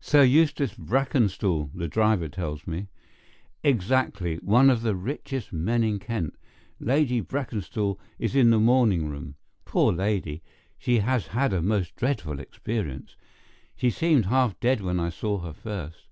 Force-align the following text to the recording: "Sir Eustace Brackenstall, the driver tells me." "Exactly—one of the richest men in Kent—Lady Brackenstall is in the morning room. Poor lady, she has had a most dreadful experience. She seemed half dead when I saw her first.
"Sir 0.00 0.22
Eustace 0.22 0.74
Brackenstall, 0.74 1.70
the 1.74 1.88
driver 1.88 2.28
tells 2.28 2.66
me." 2.66 2.88
"Exactly—one 3.64 4.68
of 4.68 4.82
the 4.82 4.94
richest 4.94 5.50
men 5.50 5.82
in 5.82 5.98
Kent—Lady 5.98 7.22
Brackenstall 7.22 7.98
is 8.18 8.36
in 8.36 8.50
the 8.50 8.60
morning 8.60 9.08
room. 9.08 9.34
Poor 9.64 9.94
lady, 9.94 10.42
she 10.76 10.98
has 10.98 11.28
had 11.28 11.54
a 11.54 11.62
most 11.62 11.96
dreadful 11.96 12.38
experience. 12.38 13.16
She 13.74 13.88
seemed 13.88 14.26
half 14.26 14.60
dead 14.60 14.82
when 14.82 15.00
I 15.00 15.08
saw 15.08 15.38
her 15.38 15.54
first. 15.54 16.06